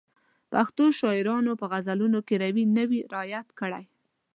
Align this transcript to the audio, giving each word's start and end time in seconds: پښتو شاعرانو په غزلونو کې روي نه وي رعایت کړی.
پښتو 0.51 0.83
شاعرانو 0.99 1.51
په 1.59 1.65
غزلونو 1.71 2.19
کې 2.27 2.35
روي 2.43 2.65
نه 2.75 2.83
وي 2.89 2.99
رعایت 3.13 3.47
کړی. 3.59 3.85